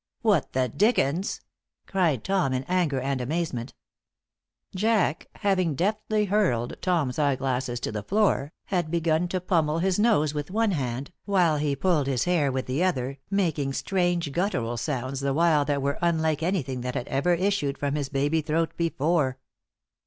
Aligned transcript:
"What 0.23 0.53
the 0.53 0.67
dickens!" 0.67 1.41
cried 1.85 2.23
Tom, 2.23 2.53
in 2.53 2.63
anger 2.63 2.99
and 2.99 3.21
amazement. 3.21 3.75
Jack, 4.75 5.29
having 5.35 5.75
deftly 5.75 6.25
hurled 6.25 6.75
Tom's 6.81 7.19
eyeglasses 7.19 7.79
to 7.81 7.91
the 7.91 8.01
floor, 8.01 8.51
had 8.65 8.89
begun 8.89 9.27
to 9.27 9.39
pummel 9.39 9.77
his 9.77 9.99
nose 9.99 10.33
with 10.33 10.49
one 10.49 10.71
hand 10.71 11.11
while 11.25 11.57
he 11.57 11.75
pulled 11.75 12.07
his 12.07 12.23
hair 12.23 12.51
with 12.51 12.65
the 12.65 12.83
other, 12.83 13.19
making 13.29 13.73
strange, 13.73 14.31
guttural 14.31 14.75
sounds 14.75 15.19
the 15.19 15.35
while 15.35 15.65
that 15.65 15.83
were 15.83 15.99
unlike 16.01 16.41
anything 16.41 16.81
that 16.81 16.95
had 16.95 17.07
ever 17.07 17.35
issued 17.35 17.77
from 17.77 17.93
his 17.93 18.09
baby 18.09 18.41
throat 18.41 18.75
before. 18.77 19.37